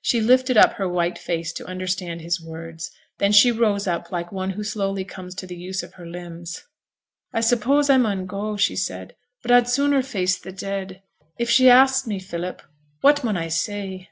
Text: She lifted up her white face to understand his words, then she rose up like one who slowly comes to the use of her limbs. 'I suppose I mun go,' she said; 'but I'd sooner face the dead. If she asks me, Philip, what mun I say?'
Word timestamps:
She 0.00 0.20
lifted 0.20 0.56
up 0.56 0.74
her 0.74 0.88
white 0.88 1.18
face 1.18 1.52
to 1.54 1.66
understand 1.66 2.20
his 2.20 2.40
words, 2.40 2.92
then 3.18 3.32
she 3.32 3.50
rose 3.50 3.88
up 3.88 4.12
like 4.12 4.30
one 4.30 4.50
who 4.50 4.62
slowly 4.62 5.04
comes 5.04 5.34
to 5.34 5.44
the 5.44 5.56
use 5.56 5.82
of 5.82 5.94
her 5.94 6.06
limbs. 6.06 6.62
'I 7.32 7.40
suppose 7.40 7.90
I 7.90 7.96
mun 7.96 8.26
go,' 8.26 8.56
she 8.56 8.76
said; 8.76 9.16
'but 9.42 9.50
I'd 9.50 9.68
sooner 9.68 10.00
face 10.04 10.38
the 10.38 10.52
dead. 10.52 11.02
If 11.36 11.50
she 11.50 11.68
asks 11.68 12.06
me, 12.06 12.20
Philip, 12.20 12.62
what 13.00 13.24
mun 13.24 13.36
I 13.36 13.48
say?' 13.48 14.08